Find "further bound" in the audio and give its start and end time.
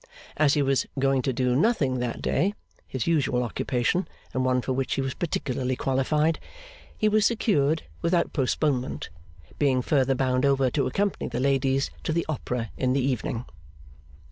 9.83-10.43